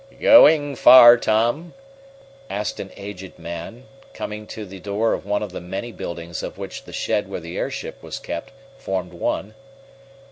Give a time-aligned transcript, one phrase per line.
[0.19, 1.75] "Going far, Tom?"
[2.49, 3.83] asked an aged man,
[4.15, 7.39] coming to the door of one of the many buildings of which the shed where
[7.39, 9.53] the airship was kept formed one.